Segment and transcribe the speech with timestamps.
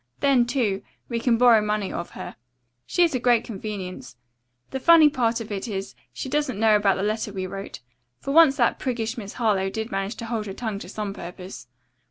[0.19, 2.35] Then, too, we can borrow money of her.
[2.87, 4.15] She is a great convenience.
[4.71, 7.81] The funny part of it is she doesn't know about that letter we wrote.
[8.19, 11.67] For once that priggish Miss Harlowe did manage to hold her tongue to some purpose."